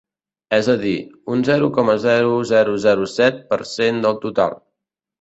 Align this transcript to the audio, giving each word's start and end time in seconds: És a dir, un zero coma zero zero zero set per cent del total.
És 0.55 0.69
a 0.73 0.75
dir, 0.83 0.93
un 1.35 1.43
zero 1.51 1.69
coma 1.77 1.97
zero 2.07 2.33
zero 2.55 2.81
zero 2.89 3.09
set 3.15 3.41
per 3.55 3.63
cent 3.77 4.05
del 4.09 4.23
total. 4.29 4.63